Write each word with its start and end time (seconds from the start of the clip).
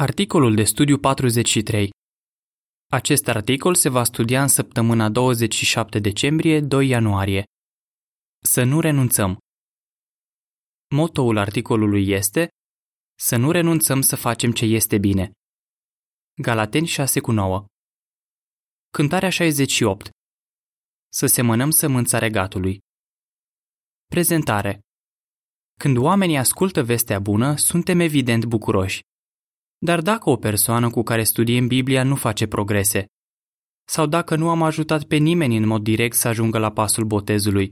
Articolul 0.00 0.54
de 0.54 0.64
studiu 0.64 0.98
43 0.98 1.90
Acest 2.90 3.28
articol 3.28 3.74
se 3.74 3.88
va 3.88 4.04
studia 4.04 4.42
în 4.42 4.48
săptămâna 4.48 5.08
27 5.08 5.98
decembrie-2 5.98 6.86
ianuarie. 6.86 7.44
Să 8.44 8.62
nu 8.62 8.80
renunțăm. 8.80 9.38
Motoul 10.94 11.36
articolului 11.36 12.08
este 12.08 12.48
Să 13.18 13.36
nu 13.36 13.50
renunțăm 13.50 14.00
să 14.00 14.16
facem 14.16 14.52
ce 14.52 14.64
este 14.64 14.98
bine. 14.98 15.30
Galateni 16.42 16.86
6 16.86 17.20
cu 17.20 17.32
9 17.32 17.66
Cântarea 18.90 19.30
68 19.30 20.10
Să 21.08 21.26
semănăm 21.26 21.70
sămânța 21.70 22.18
regatului. 22.18 22.78
Prezentare 24.06 24.80
Când 25.80 25.96
oamenii 25.96 26.36
ascultă 26.36 26.82
vestea 26.82 27.18
bună, 27.18 27.56
suntem 27.56 28.00
evident 28.00 28.44
bucuroși. 28.44 29.06
Dar 29.78 30.00
dacă 30.00 30.30
o 30.30 30.36
persoană 30.36 30.90
cu 30.90 31.02
care 31.02 31.22
studiem 31.22 31.66
Biblia 31.66 32.02
nu 32.02 32.14
face 32.14 32.46
progrese, 32.46 33.06
sau 33.88 34.06
dacă 34.06 34.36
nu 34.36 34.48
am 34.48 34.62
ajutat 34.62 35.04
pe 35.04 35.16
nimeni 35.16 35.56
în 35.56 35.66
mod 35.66 35.82
direct 35.82 36.16
să 36.16 36.28
ajungă 36.28 36.58
la 36.58 36.72
pasul 36.72 37.04
botezului, 37.04 37.70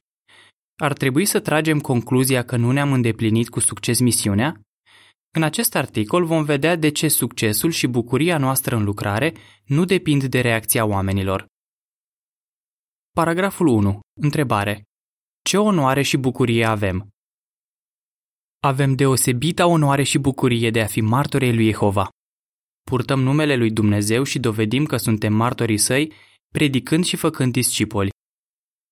ar 0.83 0.93
trebui 0.93 1.25
să 1.25 1.41
tragem 1.41 1.81
concluzia 1.81 2.45
că 2.45 2.57
nu 2.57 2.71
ne-am 2.71 2.93
îndeplinit 2.93 3.49
cu 3.49 3.61
succes 3.61 4.01
misiunea? 4.01 4.61
În 5.31 5.43
acest 5.43 5.75
articol 5.75 6.25
vom 6.25 6.45
vedea 6.45 6.77
de 6.77 6.89
ce 6.89 7.09
succesul 7.09 7.71
și 7.71 7.87
bucuria 7.87 8.39
noastră 8.39 8.77
în 8.77 8.85
lucrare 8.85 9.35
nu 9.65 9.85
depind 9.85 10.25
de 10.25 10.41
reacția 10.41 10.85
oamenilor. 10.85 11.47
Paragraful 13.11 13.67
1. 13.67 14.01
Întrebare. 14.21 14.83
Ce 15.43 15.59
onoare 15.59 16.03
și 16.03 16.17
bucurie 16.17 16.65
avem? 16.65 17.09
Avem 18.61 18.95
deosebita 18.95 19.67
onoare 19.67 20.03
și 20.03 20.19
bucurie 20.19 20.71
de 20.71 20.81
a 20.81 20.87
fi 20.87 21.01
martorii 21.01 21.55
lui 21.55 21.65
Jehova. 21.65 22.09
Purtăm 22.91 23.21
numele 23.21 23.57
lui 23.57 23.71
Dumnezeu 23.71 24.23
și 24.23 24.39
dovedim 24.39 24.85
că 24.85 24.97
suntem 24.97 25.33
martorii 25.33 25.79
săi, 25.79 26.13
predicând 26.53 27.05
și 27.05 27.17
făcând 27.17 27.53
discipoli. 27.53 28.11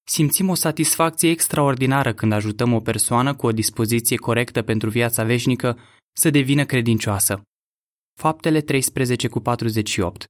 Simțim 0.06 0.48
o 0.48 0.54
satisfacție 0.54 1.30
extraordinară 1.30 2.12
când 2.14 2.32
ajutăm 2.32 2.72
o 2.72 2.80
persoană 2.80 3.34
cu 3.34 3.46
o 3.46 3.52
dispoziție 3.52 4.16
corectă 4.16 4.62
pentru 4.62 4.90
viața 4.90 5.24
veșnică 5.24 5.78
să 6.16 6.30
devină 6.30 6.64
credincioasă. 6.64 7.42
Faptele 8.18 8.60
13 8.60 9.28
cu 9.28 9.40
48 9.40 10.24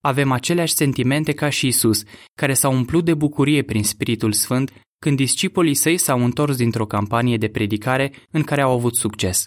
Avem 0.00 0.32
aceleași 0.32 0.74
sentimente 0.74 1.32
ca 1.32 1.48
și 1.48 1.66
Isus, 1.66 2.02
care 2.34 2.54
s-au 2.54 2.72
umplut 2.72 3.04
de 3.04 3.14
bucurie 3.14 3.62
prin 3.62 3.84
Spiritul 3.84 4.32
Sfânt 4.32 4.72
când 5.02 5.16
discipolii 5.16 5.74
săi 5.74 5.98
s-au 5.98 6.24
întors 6.24 6.56
dintr-o 6.56 6.86
campanie 6.86 7.36
de 7.36 7.48
predicare 7.48 8.12
în 8.30 8.42
care 8.42 8.60
au 8.60 8.72
avut 8.72 8.96
succes. 8.96 9.44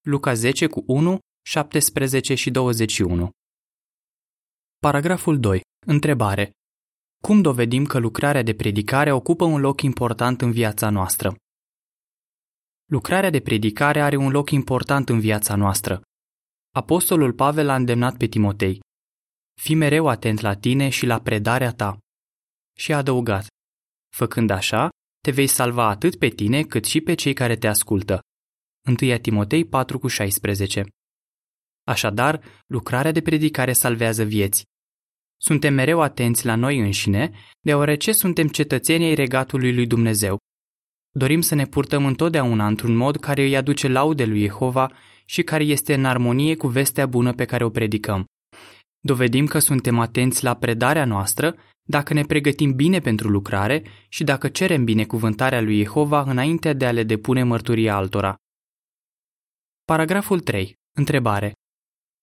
Luca 0.00 0.34
10 0.34 0.66
cu 0.66 0.84
1, 0.86 1.18
17 1.46 2.34
și 2.34 2.50
21 2.50 3.30
Paragraful 4.78 5.38
2. 5.38 5.60
Întrebare. 5.86 6.50
Cum 7.22 7.40
dovedim 7.42 7.84
că 7.84 7.98
lucrarea 7.98 8.42
de 8.42 8.54
predicare 8.54 9.12
ocupă 9.12 9.44
un 9.44 9.60
loc 9.60 9.82
important 9.82 10.40
în 10.40 10.50
viața 10.50 10.90
noastră? 10.90 11.36
Lucrarea 12.90 13.30
de 13.30 13.40
predicare 13.40 14.00
are 14.00 14.16
un 14.16 14.30
loc 14.30 14.50
important 14.50 15.08
în 15.08 15.20
viața 15.20 15.54
noastră. 15.56 16.02
Apostolul 16.74 17.32
Pavel 17.32 17.68
a 17.68 17.74
îndemnat 17.74 18.16
pe 18.16 18.26
Timotei. 18.26 18.80
Fii 19.60 19.74
mereu 19.74 20.08
atent 20.08 20.40
la 20.40 20.54
tine 20.54 20.88
și 20.88 21.06
la 21.06 21.20
predarea 21.20 21.72
ta. 21.72 21.98
Și 22.76 22.92
a 22.92 22.96
adăugat. 22.96 23.46
Făcând 24.18 24.50
așa, 24.50 24.88
te 25.20 25.30
vei 25.30 25.46
salva 25.46 25.88
atât 25.88 26.16
pe 26.16 26.28
tine 26.28 26.62
cât 26.62 26.84
și 26.84 27.00
pe 27.00 27.14
cei 27.14 27.32
care 27.32 27.56
te 27.56 27.66
ascultă. 27.66 28.20
1 29.02 29.18
Timotei 29.18 29.64
4,16 29.64 30.82
Așadar, 31.84 32.40
lucrarea 32.66 33.12
de 33.12 33.20
predicare 33.20 33.72
salvează 33.72 34.24
vieți. 34.24 34.64
Suntem 35.40 35.74
mereu 35.74 36.00
atenți 36.00 36.46
la 36.46 36.54
noi 36.54 36.78
înșine, 36.78 37.30
deoarece 37.60 38.12
suntem 38.12 38.48
cetățenii 38.48 39.06
ai 39.06 39.14
regatului 39.14 39.74
lui 39.74 39.86
Dumnezeu. 39.86 40.38
Dorim 41.10 41.40
să 41.40 41.54
ne 41.54 41.66
purtăm 41.66 42.06
întotdeauna 42.06 42.66
într-un 42.66 42.96
mod 42.96 43.16
care 43.16 43.42
îi 43.42 43.56
aduce 43.56 43.88
laude 43.88 44.24
lui 44.24 44.40
Jehova 44.40 44.92
și 45.24 45.42
care 45.42 45.64
este 45.64 45.94
în 45.94 46.04
armonie 46.04 46.56
cu 46.56 46.66
vestea 46.66 47.06
bună 47.06 47.32
pe 47.32 47.44
care 47.44 47.64
o 47.64 47.70
predicăm. 47.70 48.24
Dovedim 49.00 49.46
că 49.46 49.58
suntem 49.58 49.98
atenți 49.98 50.44
la 50.44 50.56
predarea 50.56 51.04
noastră 51.04 51.56
dacă 51.90 52.12
ne 52.14 52.22
pregătim 52.22 52.74
bine 52.74 52.98
pentru 52.98 53.28
lucrare 53.28 53.82
și 54.08 54.24
dacă 54.24 54.48
cerem 54.48 54.84
binecuvântarea 54.84 55.60
lui 55.60 55.76
Jehova 55.82 56.22
înainte 56.22 56.72
de 56.72 56.86
a 56.86 56.92
le 56.92 57.02
depune 57.02 57.42
mărturia 57.42 57.96
altora. 57.96 58.36
Paragraful 59.84 60.40
3. 60.40 60.74
Întrebare. 60.96 61.52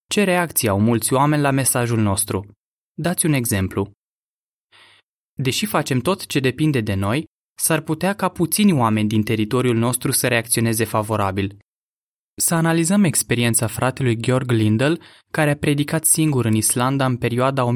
Ce 0.10 0.24
reacție 0.24 0.70
au 0.70 0.80
mulți 0.80 1.14
oameni 1.14 1.42
la 1.42 1.52
mesajul 1.52 2.00
nostru? 2.00 2.52
Dați 2.94 3.26
un 3.26 3.34
exemplu. 3.34 3.92
Deși 5.34 5.66
facem 5.66 6.00
tot 6.00 6.26
ce 6.26 6.40
depinde 6.40 6.82
de 6.82 6.94
noi, 6.94 7.26
s-ar 7.58 7.82
putea 7.82 8.14
ca 8.14 8.30
puțini 8.30 8.72
oameni 8.72 9.08
din 9.08 9.24
teritoriul 9.24 9.76
nostru 9.76 10.12
să 10.12 10.28
reacționeze 10.28 10.84
favorabil. 10.84 11.58
Să 12.38 12.56
analizăm 12.56 13.04
experiența 13.04 13.68
fratelui 13.68 14.18
Georg 14.20 14.52
Lindel, 14.52 15.02
care 15.32 15.52
a 15.52 15.56
predicat 15.56 16.06
singur 16.06 16.46
în 16.46 16.54
Islanda 16.54 17.06
în 17.06 17.18
perioada 17.18 17.74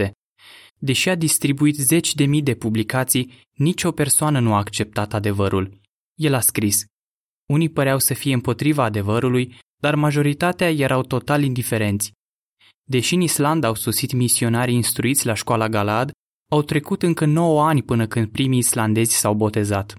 1929-1947. 0.00 0.10
Deși 0.78 1.08
a 1.08 1.14
distribuit 1.14 1.76
zeci 1.76 2.14
de 2.14 2.24
mii 2.24 2.42
de 2.42 2.54
publicații, 2.54 3.46
nicio 3.52 3.90
persoană 3.90 4.40
nu 4.40 4.54
a 4.54 4.56
acceptat 4.56 5.14
adevărul. 5.14 5.80
El 6.14 6.34
a 6.34 6.40
scris, 6.40 6.84
Unii 7.46 7.68
păreau 7.68 7.98
să 7.98 8.14
fie 8.14 8.34
împotriva 8.34 8.84
adevărului, 8.84 9.56
dar 9.80 9.94
majoritatea 9.94 10.70
erau 10.70 11.02
total 11.02 11.42
indiferenți. 11.42 12.12
Deși 12.84 13.14
în 13.14 13.20
Islanda 13.20 13.66
au 13.66 13.74
sosit 13.74 14.12
misionari 14.12 14.72
instruiți 14.72 15.26
la 15.26 15.34
școala 15.34 15.68
Galad, 15.68 16.10
au 16.50 16.62
trecut 16.62 17.02
încă 17.02 17.24
9 17.24 17.66
ani 17.68 17.82
până 17.82 18.06
când 18.06 18.28
primii 18.28 18.58
islandezi 18.58 19.18
s-au 19.18 19.34
botezat. 19.34 19.96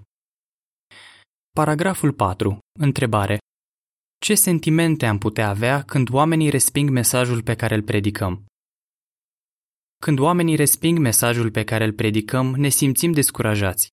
Paragraful 1.60 2.12
4. 2.12 2.58
Întrebare. 2.78 3.38
Ce 4.18 4.34
sentimente 4.34 5.06
am 5.06 5.18
putea 5.18 5.48
avea 5.48 5.82
când 5.82 6.12
oamenii 6.12 6.50
resping 6.50 6.90
mesajul 6.90 7.42
pe 7.42 7.54
care 7.54 7.74
îl 7.74 7.82
predicăm? 7.82 8.44
Când 10.02 10.18
oamenii 10.18 10.56
resping 10.56 10.98
mesajul 10.98 11.50
pe 11.50 11.64
care 11.64 11.84
îl 11.84 11.92
predicăm, 11.92 12.54
ne 12.54 12.68
simțim 12.68 13.12
descurajați. 13.12 13.88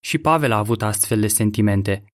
Și 0.00 0.18
Pavel 0.18 0.52
a 0.52 0.58
avut 0.58 0.82
astfel 0.82 1.20
de 1.20 1.26
sentimente. 1.26 2.04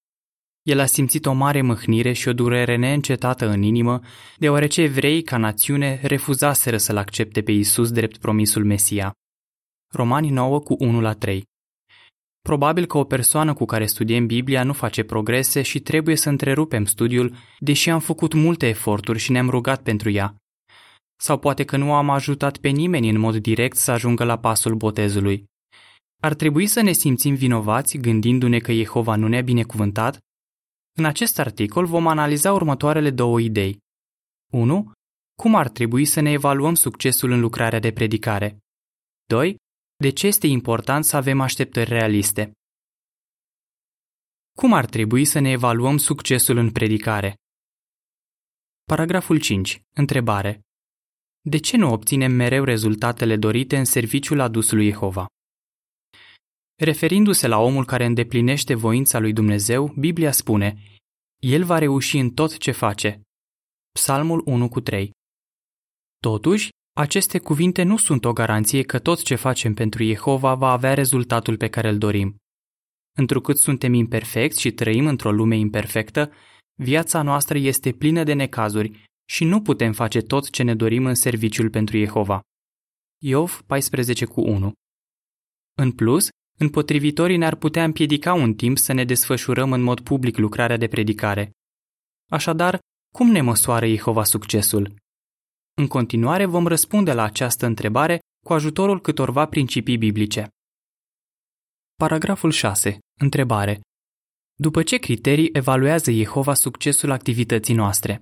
El 0.62 0.78
a 0.78 0.86
simțit 0.86 1.26
o 1.26 1.32
mare 1.32 1.62
mâhnire 1.62 2.12
și 2.12 2.28
o 2.28 2.32
durere 2.32 2.76
neîncetată 2.76 3.48
în 3.48 3.62
inimă, 3.62 4.00
deoarece 4.38 4.80
evreii 4.80 5.22
ca 5.22 5.36
națiune 5.36 6.00
refuzaseră 6.02 6.76
să-l 6.76 6.96
accepte 6.96 7.42
pe 7.42 7.52
Isus 7.52 7.90
drept 7.90 8.16
promisul 8.16 8.64
Mesia. 8.64 9.12
Romani 9.92 10.30
9 10.30 10.60
cu 10.60 10.76
1 10.78 11.00
la 11.00 11.12
3 11.12 11.49
Probabil 12.40 12.86
că 12.86 12.98
o 12.98 13.04
persoană 13.04 13.54
cu 13.54 13.64
care 13.64 13.86
studiem 13.86 14.26
Biblia 14.26 14.62
nu 14.62 14.72
face 14.72 15.02
progrese 15.02 15.62
și 15.62 15.80
trebuie 15.80 16.16
să 16.16 16.28
întrerupem 16.28 16.84
studiul, 16.84 17.36
deși 17.58 17.90
am 17.90 18.00
făcut 18.00 18.32
multe 18.34 18.68
eforturi 18.68 19.18
și 19.18 19.30
ne-am 19.30 19.50
rugat 19.50 19.82
pentru 19.82 20.10
ea. 20.10 20.36
Sau 21.16 21.38
poate 21.38 21.64
că 21.64 21.76
nu 21.76 21.92
am 21.94 22.10
ajutat 22.10 22.56
pe 22.56 22.68
nimeni 22.68 23.08
în 23.08 23.18
mod 23.18 23.36
direct 23.36 23.76
să 23.76 23.90
ajungă 23.90 24.24
la 24.24 24.38
pasul 24.38 24.74
botezului. 24.74 25.44
Ar 26.22 26.34
trebui 26.34 26.66
să 26.66 26.80
ne 26.80 26.92
simțim 26.92 27.34
vinovați 27.34 27.96
gândindu-ne 27.96 28.58
că 28.58 28.72
Jehova 28.72 29.16
nu 29.16 29.28
ne-a 29.28 29.42
binecuvântat? 29.42 30.18
În 30.98 31.04
acest 31.04 31.38
articol 31.38 31.86
vom 31.86 32.06
analiza 32.06 32.52
următoarele 32.52 33.10
două 33.10 33.40
idei. 33.40 33.78
1. 34.52 34.92
Cum 35.34 35.54
ar 35.54 35.68
trebui 35.68 36.04
să 36.04 36.20
ne 36.20 36.30
evaluăm 36.30 36.74
succesul 36.74 37.30
în 37.30 37.40
lucrarea 37.40 37.78
de 37.78 37.92
predicare? 37.92 38.58
2. 39.26 39.56
De 40.00 40.10
ce 40.10 40.26
este 40.26 40.46
important 40.46 41.04
să 41.04 41.16
avem 41.16 41.40
așteptări 41.40 41.88
realiste? 41.88 42.52
Cum 44.58 44.72
ar 44.72 44.86
trebui 44.86 45.24
să 45.24 45.38
ne 45.38 45.50
evaluăm 45.50 45.96
succesul 45.96 46.56
în 46.56 46.72
predicare? 46.72 47.34
Paragraful 48.84 49.40
5. 49.40 49.82
Întrebare. 49.94 50.60
De 51.40 51.58
ce 51.58 51.76
nu 51.76 51.92
obținem 51.92 52.32
mereu 52.32 52.64
rezultatele 52.64 53.36
dorite 53.36 53.76
în 53.76 53.84
serviciul 53.84 54.40
adus 54.40 54.70
lui 54.70 54.90
Jehova? 54.90 55.26
Referindu-se 56.74 57.46
la 57.46 57.58
omul 57.58 57.84
care 57.84 58.04
îndeplinește 58.04 58.74
voința 58.74 59.18
lui 59.18 59.32
Dumnezeu, 59.32 59.94
Biblia 59.98 60.32
spune 60.32 60.82
El 61.42 61.64
va 61.64 61.78
reuși 61.78 62.18
în 62.18 62.30
tot 62.30 62.56
ce 62.56 62.70
face. 62.70 63.20
Psalmul 63.92 64.42
1 64.44 64.68
cu 64.68 64.80
3 64.80 65.10
Totuși, 66.22 66.68
aceste 67.00 67.38
cuvinte 67.38 67.82
nu 67.82 67.96
sunt 67.96 68.24
o 68.24 68.32
garanție 68.32 68.82
că 68.82 68.98
tot 68.98 69.22
ce 69.22 69.34
facem 69.34 69.74
pentru 69.74 70.02
Jehova 70.02 70.54
va 70.54 70.70
avea 70.70 70.94
rezultatul 70.94 71.56
pe 71.56 71.68
care 71.68 71.88
îl 71.88 71.98
dorim. 71.98 72.36
Întrucât 73.16 73.58
suntem 73.58 73.92
imperfecți 73.92 74.60
și 74.60 74.70
trăim 74.70 75.06
într-o 75.06 75.32
lume 75.32 75.56
imperfectă, 75.56 76.32
viața 76.74 77.22
noastră 77.22 77.58
este 77.58 77.92
plină 77.92 78.24
de 78.24 78.32
necazuri 78.32 79.08
și 79.28 79.44
nu 79.44 79.62
putem 79.62 79.92
face 79.92 80.20
tot 80.20 80.50
ce 80.50 80.62
ne 80.62 80.74
dorim 80.74 81.06
în 81.06 81.14
serviciul 81.14 81.70
pentru 81.70 81.98
Jehova. 81.98 82.40
Iov 83.22 83.62
14 83.66 84.24
cu 84.24 84.40
1 84.40 84.72
În 85.78 85.92
plus, 85.92 86.28
împotrivitorii 86.58 87.36
ne-ar 87.36 87.54
putea 87.54 87.84
împiedica 87.84 88.32
un 88.32 88.54
timp 88.54 88.78
să 88.78 88.92
ne 88.92 89.04
desfășurăm 89.04 89.72
în 89.72 89.82
mod 89.82 90.00
public 90.00 90.36
lucrarea 90.36 90.76
de 90.76 90.86
predicare. 90.86 91.50
Așadar, 92.30 92.78
cum 93.14 93.30
ne 93.30 93.40
măsoară 93.40 93.86
Jehova 93.86 94.24
succesul? 94.24 94.94
În 95.80 95.86
continuare 95.86 96.44
vom 96.44 96.66
răspunde 96.66 97.12
la 97.12 97.22
această 97.22 97.66
întrebare 97.66 98.18
cu 98.46 98.52
ajutorul 98.52 99.00
câtorva 99.00 99.46
principii 99.46 99.98
biblice. 99.98 100.48
Paragraful 101.94 102.50
6. 102.50 102.98
Întrebare. 103.20 103.80
După 104.54 104.82
ce 104.82 104.96
criterii 104.96 105.50
evaluează 105.52 106.10
Jehova 106.10 106.54
succesul 106.54 107.10
activității 107.10 107.74
noastre? 107.74 108.20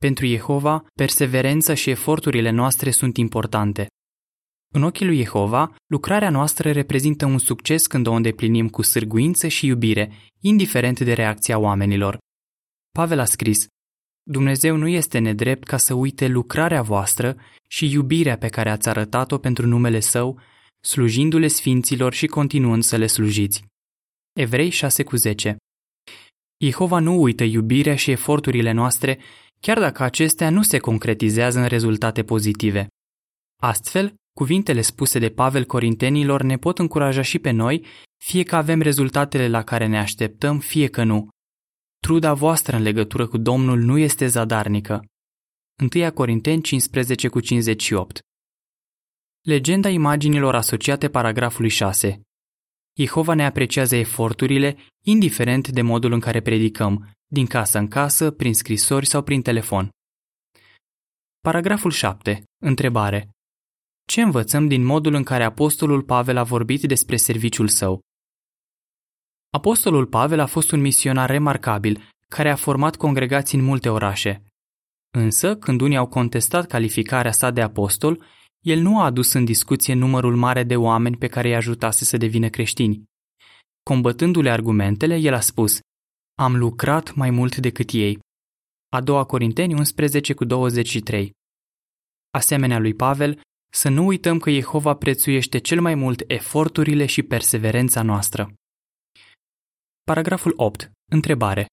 Pentru 0.00 0.26
Jehova, 0.26 0.86
perseverența 0.94 1.74
și 1.74 1.90
eforturile 1.90 2.50
noastre 2.50 2.90
sunt 2.90 3.16
importante. 3.16 3.86
În 4.74 4.82
ochii 4.82 5.06
lui 5.06 5.16
Jehova, 5.16 5.76
lucrarea 5.86 6.30
noastră 6.30 6.72
reprezintă 6.72 7.26
un 7.26 7.38
succes 7.38 7.86
când 7.86 8.06
o 8.06 8.12
îndeplinim 8.12 8.68
cu 8.68 8.82
sârguință 8.82 9.48
și 9.48 9.66
iubire, 9.66 10.12
indiferent 10.40 11.00
de 11.00 11.12
reacția 11.12 11.58
oamenilor. 11.58 12.18
Pavel 12.90 13.18
a 13.18 13.24
scris, 13.24 13.66
Dumnezeu 14.26 14.76
nu 14.76 14.88
este 14.88 15.18
nedrept 15.18 15.64
ca 15.64 15.76
să 15.76 15.94
uite 15.94 16.26
lucrarea 16.26 16.82
voastră 16.82 17.36
și 17.68 17.90
iubirea 17.90 18.36
pe 18.36 18.48
care 18.48 18.70
ați 18.70 18.88
arătat-o 18.88 19.38
pentru 19.38 19.66
numele 19.66 20.00
Său, 20.00 20.40
slujindu-le 20.80 21.46
sfinților 21.46 22.12
și 22.12 22.26
continuând 22.26 22.82
să 22.82 22.96
le 22.96 23.06
slujiți. 23.06 23.64
Evrei 24.32 24.70
6 24.70 25.02
cu 25.02 25.16
10 25.16 25.56
Jehova 26.64 26.98
nu 26.98 27.22
uită 27.22 27.44
iubirea 27.44 27.96
și 27.96 28.10
eforturile 28.10 28.72
noastre, 28.72 29.18
chiar 29.60 29.78
dacă 29.78 30.02
acestea 30.02 30.50
nu 30.50 30.62
se 30.62 30.78
concretizează 30.78 31.58
în 31.58 31.66
rezultate 31.66 32.22
pozitive. 32.22 32.88
Astfel, 33.62 34.14
cuvintele 34.32 34.80
spuse 34.80 35.18
de 35.18 35.28
Pavel 35.28 35.64
Corintenilor 35.64 36.42
ne 36.42 36.56
pot 36.56 36.78
încuraja 36.78 37.22
și 37.22 37.38
pe 37.38 37.50
noi, 37.50 37.86
fie 38.24 38.42
că 38.42 38.56
avem 38.56 38.80
rezultatele 38.80 39.48
la 39.48 39.62
care 39.62 39.86
ne 39.86 39.98
așteptăm, 39.98 40.58
fie 40.58 40.86
că 40.86 41.04
nu. 41.04 41.28
Truda 42.04 42.34
voastră 42.34 42.76
în 42.76 42.82
legătură 42.82 43.26
cu 43.26 43.38
Domnul 43.38 43.78
nu 43.78 43.98
este 43.98 44.26
zadarnică. 44.26 45.04
1 45.94 46.12
Corinteni 46.12 46.62
15 46.62 47.28
cu 47.28 47.40
58 47.40 48.20
Legenda 49.40 49.88
imaginilor 49.88 50.54
asociate 50.54 51.08
paragrafului 51.08 51.68
6 51.68 52.20
Jehova 52.98 53.34
ne 53.34 53.44
apreciază 53.44 53.96
eforturile, 53.96 54.76
indiferent 55.04 55.68
de 55.68 55.82
modul 55.82 56.12
în 56.12 56.20
care 56.20 56.40
predicăm, 56.40 57.10
din 57.26 57.46
casă 57.46 57.78
în 57.78 57.88
casă, 57.88 58.30
prin 58.30 58.54
scrisori 58.54 59.06
sau 59.06 59.22
prin 59.22 59.42
telefon. 59.42 59.88
Paragraful 61.40 61.90
7. 61.90 62.44
Întrebare. 62.62 63.30
Ce 64.06 64.20
învățăm 64.22 64.68
din 64.68 64.84
modul 64.84 65.14
în 65.14 65.22
care 65.22 65.44
Apostolul 65.44 66.02
Pavel 66.02 66.36
a 66.36 66.42
vorbit 66.42 66.82
despre 66.82 67.16
serviciul 67.16 67.68
său? 67.68 68.00
Apostolul 69.54 70.06
Pavel 70.06 70.40
a 70.40 70.46
fost 70.46 70.70
un 70.70 70.80
misionar 70.80 71.30
remarcabil, 71.30 72.08
care 72.28 72.50
a 72.50 72.56
format 72.56 72.96
congregații 72.96 73.58
în 73.58 73.64
multe 73.64 73.88
orașe. 73.88 74.42
Însă, 75.10 75.56
când 75.56 75.80
unii 75.80 75.96
au 75.96 76.06
contestat 76.06 76.66
calificarea 76.66 77.32
sa 77.32 77.50
de 77.50 77.60
apostol, 77.60 78.24
el 78.60 78.80
nu 78.80 79.00
a 79.00 79.04
adus 79.04 79.32
în 79.32 79.44
discuție 79.44 79.94
numărul 79.94 80.36
mare 80.36 80.62
de 80.62 80.76
oameni 80.76 81.16
pe 81.16 81.26
care 81.26 81.48
îi 81.48 81.54
ajutase 81.54 82.04
să 82.04 82.16
devină 82.16 82.48
creștini. 82.48 83.02
Combătându-le 83.82 84.50
argumentele, 84.50 85.16
el 85.16 85.34
a 85.34 85.40
spus, 85.40 85.78
Am 86.38 86.56
lucrat 86.56 87.14
mai 87.14 87.30
mult 87.30 87.56
decât 87.56 87.90
ei. 87.92 88.18
A 88.88 89.00
doua 89.00 89.24
Corinteni 89.24 89.74
11 89.74 90.34
cu 90.34 90.44
23 90.44 91.32
Asemenea 92.30 92.78
lui 92.78 92.94
Pavel, 92.94 93.40
să 93.72 93.88
nu 93.88 94.06
uităm 94.06 94.38
că 94.38 94.50
Jehova 94.50 94.94
prețuiește 94.94 95.58
cel 95.58 95.80
mai 95.80 95.94
mult 95.94 96.24
eforturile 96.26 97.06
și 97.06 97.22
perseverența 97.22 98.02
noastră. 98.02 98.54
Paragraful 100.10 100.52
8. 100.56 100.90
Întrebare. 101.10 101.66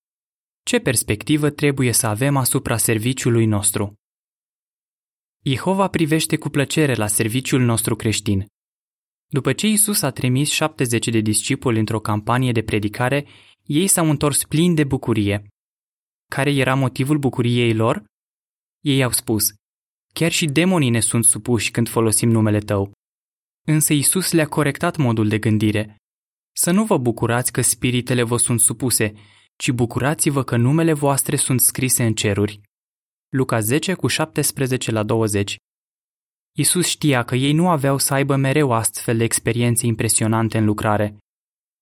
Ce 0.65 0.79
perspectivă 0.79 1.49
trebuie 1.49 1.91
să 1.91 2.07
avem 2.07 2.37
asupra 2.37 2.77
serviciului 2.77 3.45
nostru? 3.45 3.93
Jehova 5.43 5.87
privește 5.87 6.37
cu 6.37 6.49
plăcere 6.49 6.93
la 6.93 7.07
serviciul 7.07 7.61
nostru 7.61 7.95
creștin. 7.95 8.45
După 9.27 9.53
ce 9.53 9.67
Isus 9.67 10.01
a 10.01 10.11
trimis 10.11 10.49
70 10.49 11.07
de 11.07 11.19
discipoli 11.19 11.79
într-o 11.79 11.99
campanie 11.99 12.51
de 12.51 12.63
predicare, 12.63 13.27
ei 13.63 13.87
s-au 13.87 14.09
întors 14.09 14.43
plini 14.43 14.75
de 14.75 14.83
bucurie. 14.83 15.47
Care 16.29 16.51
era 16.51 16.75
motivul 16.75 17.17
bucuriei 17.17 17.73
lor? 17.73 18.03
Ei 18.79 19.03
au 19.03 19.11
spus, 19.11 19.53
chiar 20.13 20.31
și 20.31 20.45
demonii 20.45 20.89
ne 20.89 20.99
sunt 20.99 21.25
supuși 21.25 21.71
când 21.71 21.89
folosim 21.89 22.29
numele 22.29 22.59
tău. 22.59 22.91
Însă 23.67 23.93
Isus 23.93 24.31
le-a 24.31 24.47
corectat 24.47 24.97
modul 24.97 25.27
de 25.27 25.39
gândire. 25.39 25.95
Să 26.51 26.71
nu 26.71 26.86
vă 26.86 26.98
bucurați 26.98 27.51
că 27.51 27.62
spiritele 27.62 28.24
vă 28.24 28.38
sunt 28.38 28.59
supuse, 28.59 29.13
ci 29.56 29.71
bucurați-vă 29.71 30.44
că 30.44 30.57
numele 30.57 30.94
voastre 30.94 31.36
sunt 31.36 31.62
scrise 31.62 32.06
în 32.06 32.13
ceruri. 32.13 32.62
Luca 33.30 33.59
10 33.59 33.94
cu 33.94 34.07
17 34.07 34.92
la 34.92 35.03
20 35.03 35.56
Isus 36.57 36.88
știa 36.88 37.24
că 37.24 37.36
ei 37.36 37.53
nu 37.53 37.69
aveau 37.69 37.98
să 37.98 38.13
aibă 38.13 38.36
mereu 38.36 38.71
astfel 38.71 39.18
de 39.18 39.24
experiențe 39.24 39.86
impresionante 39.86 40.57
în 40.57 40.65
lucrare. 40.65 41.18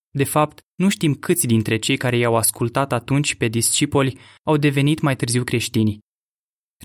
De 0.09 0.23
fapt, 0.23 0.59
nu 0.75 0.89
știm 0.89 1.13
câți 1.13 1.47
dintre 1.47 1.77
cei 1.77 1.97
care 1.97 2.17
i-au 2.17 2.35
ascultat 2.35 2.91
atunci 2.91 3.35
pe 3.35 3.47
discipoli 3.47 4.19
au 4.43 4.57
devenit 4.57 5.01
mai 5.01 5.15
târziu 5.15 5.43
creștini. 5.43 5.99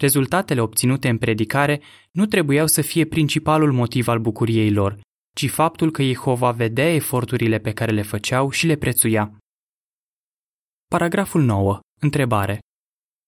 Rezultatele 0.00 0.60
obținute 0.60 1.08
în 1.08 1.18
predicare 1.18 1.80
nu 2.10 2.26
trebuiau 2.26 2.66
să 2.66 2.82
fie 2.82 3.04
principalul 3.04 3.72
motiv 3.72 4.08
al 4.08 4.18
bucuriei 4.18 4.72
lor, 4.72 5.00
ci 5.34 5.50
faptul 5.50 5.90
că 5.90 6.02
Jehova 6.02 6.50
vedea 6.50 6.94
eforturile 6.94 7.58
pe 7.58 7.72
care 7.72 7.92
le 7.92 8.02
făceau 8.02 8.50
și 8.50 8.66
le 8.66 8.76
prețuia. 8.76 9.36
Paragraful 10.86 11.42
9. 11.42 11.80
Întrebare. 12.00 12.58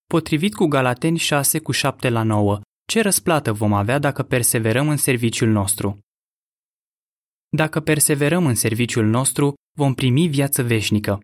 Potrivit 0.05 0.55
cu 0.55 0.67
Galateni 0.67 1.19
6 1.19 1.59
cu 1.59 1.73
7 1.73 2.09
la 2.09 2.23
9, 2.23 2.61
ce 2.89 3.01
răsplată 3.01 3.53
vom 3.53 3.73
avea 3.73 3.99
dacă 3.99 4.23
perseverăm 4.23 4.89
în 4.89 4.97
serviciul 4.97 5.49
nostru? 5.49 5.99
Dacă 7.57 7.81
perseverăm 7.81 8.47
în 8.47 8.55
serviciul 8.55 9.05
nostru, 9.05 9.55
vom 9.79 9.95
primi 9.95 10.29
viață 10.29 10.63
veșnică. 10.63 11.21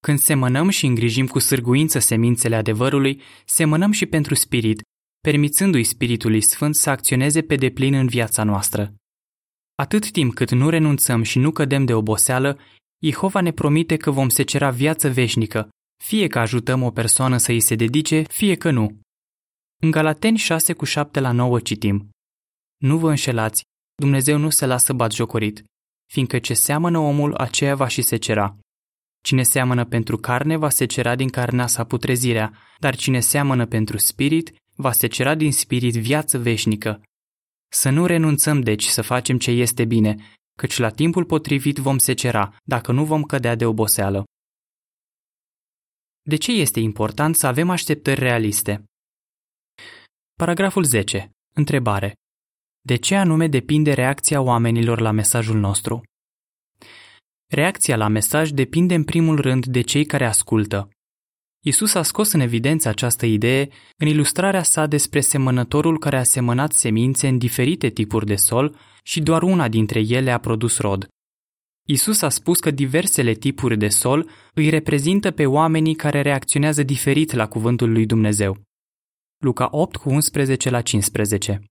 Când 0.00 0.18
semănăm 0.18 0.68
și 0.68 0.86
îngrijim 0.86 1.26
cu 1.26 1.38
sârguință 1.38 1.98
semințele 1.98 2.56
adevărului, 2.56 3.20
semănăm 3.44 3.90
și 3.90 4.06
pentru 4.06 4.34
spirit, 4.34 4.82
permițându-i 5.20 5.84
Spiritului 5.84 6.40
Sfânt 6.40 6.74
să 6.74 6.90
acționeze 6.90 7.42
pe 7.42 7.56
deplin 7.56 7.94
în 7.94 8.06
viața 8.06 8.44
noastră. 8.44 8.94
Atât 9.74 10.10
timp 10.10 10.34
cât 10.34 10.50
nu 10.50 10.68
renunțăm 10.68 11.22
și 11.22 11.38
nu 11.38 11.50
cădem 11.50 11.84
de 11.84 11.94
oboseală, 11.94 12.58
Jehova 13.02 13.40
ne 13.40 13.52
promite 13.52 13.96
că 13.96 14.10
vom 14.10 14.28
secera 14.28 14.70
viață 14.70 15.08
veșnică, 15.08 15.68
fie 16.04 16.26
că 16.26 16.38
ajutăm 16.38 16.82
o 16.82 16.90
persoană 16.90 17.36
să 17.36 17.50
îi 17.50 17.60
se 17.60 17.74
dedice, 17.74 18.22
fie 18.22 18.54
că 18.54 18.70
nu. 18.70 19.00
În 19.82 19.90
Galateni 19.90 20.36
6 20.36 20.72
cu 20.72 20.84
7 20.84 21.20
la 21.20 21.32
9 21.32 21.60
citim 21.60 22.10
Nu 22.82 22.98
vă 22.98 23.10
înșelați, 23.10 23.62
Dumnezeu 23.94 24.38
nu 24.38 24.50
se 24.50 24.66
lasă 24.66 24.92
batjocorit, 24.92 25.64
fiindcă 26.12 26.38
ce 26.38 26.54
seamănă 26.54 26.98
omul, 26.98 27.34
aceea 27.34 27.74
va 27.74 27.88
și 27.88 28.02
secera. 28.02 28.56
Cine 29.22 29.42
seamănă 29.42 29.84
pentru 29.84 30.16
carne 30.16 30.56
va 30.56 30.70
secera 30.70 31.14
din 31.14 31.28
carnea 31.28 31.66
sa 31.66 31.84
putrezirea, 31.84 32.52
dar 32.78 32.96
cine 32.96 33.20
seamănă 33.20 33.66
pentru 33.66 33.98
spirit 33.98 34.54
va 34.74 34.92
secera 34.92 35.34
din 35.34 35.52
spirit 35.52 35.94
viață 35.94 36.38
veșnică. 36.38 37.02
Să 37.74 37.90
nu 37.90 38.06
renunțăm 38.06 38.60
deci 38.60 38.84
să 38.84 39.02
facem 39.02 39.38
ce 39.38 39.50
este 39.50 39.84
bine, 39.84 40.16
căci 40.56 40.78
la 40.78 40.90
timpul 40.90 41.24
potrivit 41.24 41.76
vom 41.76 41.98
secera, 41.98 42.56
dacă 42.64 42.92
nu 42.92 43.04
vom 43.04 43.22
cădea 43.22 43.54
de 43.54 43.66
oboseală. 43.66 44.24
De 46.22 46.36
ce 46.36 46.52
este 46.52 46.80
important 46.80 47.36
să 47.36 47.46
avem 47.46 47.70
așteptări 47.70 48.20
realiste? 48.20 48.84
Paragraful 50.38 50.84
10. 50.84 51.30
Întrebare. 51.54 52.12
De 52.80 52.96
ce 52.96 53.16
anume 53.16 53.46
depinde 53.48 53.92
reacția 53.92 54.40
oamenilor 54.40 55.00
la 55.00 55.10
mesajul 55.10 55.58
nostru? 55.58 56.02
Reacția 57.46 57.96
la 57.96 58.08
mesaj 58.08 58.50
depinde 58.50 58.94
în 58.94 59.04
primul 59.04 59.40
rând 59.40 59.66
de 59.66 59.80
cei 59.80 60.04
care 60.04 60.26
ascultă. 60.26 60.88
Isus 61.66 61.94
a 61.94 62.02
scos 62.02 62.32
în 62.32 62.40
evidență 62.40 62.88
această 62.88 63.26
idee 63.26 63.68
în 63.96 64.06
ilustrarea 64.06 64.62
sa 64.62 64.86
despre 64.86 65.20
semănătorul 65.20 65.98
care 65.98 66.16
a 66.16 66.22
semănat 66.22 66.72
semințe 66.72 67.28
în 67.28 67.38
diferite 67.38 67.88
tipuri 67.88 68.26
de 68.26 68.34
sol 68.34 68.76
și 69.02 69.20
doar 69.20 69.42
una 69.42 69.68
dintre 69.68 70.00
ele 70.00 70.30
a 70.30 70.38
produs 70.38 70.78
rod. 70.78 71.08
Isus 71.86 72.22
a 72.22 72.28
spus 72.28 72.58
că 72.60 72.70
diversele 72.70 73.32
tipuri 73.32 73.78
de 73.78 73.88
sol 73.88 74.30
îi 74.54 74.68
reprezintă 74.68 75.30
pe 75.30 75.46
oamenii 75.46 75.94
care 75.94 76.20
reacționează 76.20 76.82
diferit 76.82 77.32
la 77.32 77.46
cuvântul 77.46 77.92
lui 77.92 78.06
Dumnezeu. 78.06 78.60
Luca 79.38 79.68
8 79.70 79.96
cu 79.96 80.10
11 80.10 80.70
la 80.70 80.80
15 80.80 81.62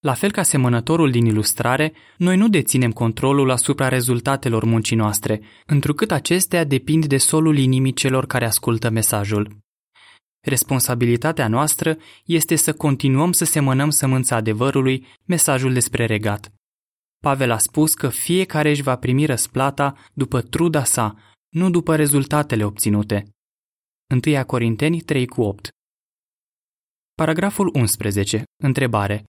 La 0.00 0.14
fel 0.14 0.30
ca 0.30 0.42
semănătorul 0.42 1.10
din 1.10 1.24
ilustrare, 1.24 1.92
noi 2.16 2.36
nu 2.36 2.48
deținem 2.48 2.92
controlul 2.92 3.50
asupra 3.50 3.88
rezultatelor 3.88 4.64
muncii 4.64 4.96
noastre, 4.96 5.40
întrucât 5.66 6.10
acestea 6.10 6.64
depind 6.64 7.06
de 7.06 7.16
solul 7.16 7.58
inimii 7.58 7.92
celor 7.92 8.26
care 8.26 8.44
ascultă 8.44 8.90
mesajul. 8.90 9.56
Responsabilitatea 10.40 11.48
noastră 11.48 11.96
este 12.24 12.56
să 12.56 12.72
continuăm 12.72 13.32
să 13.32 13.44
semănăm 13.44 13.90
sămânța 13.90 14.36
adevărului, 14.36 15.06
mesajul 15.24 15.72
despre 15.72 16.06
regat. 16.06 16.52
Pavel 17.20 17.50
a 17.50 17.58
spus 17.58 17.94
că 17.94 18.08
fiecare 18.08 18.70
își 18.70 18.82
va 18.82 18.96
primi 18.96 19.26
răsplata 19.26 19.96
după 20.12 20.40
truda 20.40 20.84
sa, 20.84 21.16
nu 21.48 21.70
după 21.70 21.96
rezultatele 21.96 22.64
obținute. 22.64 23.28
1 24.26 24.44
Corinteni 24.44 25.00
3 25.00 25.26
cu 25.26 25.42
8. 25.42 25.68
Paragraful 27.14 27.70
11. 27.74 28.42
Întrebare. 28.62 29.24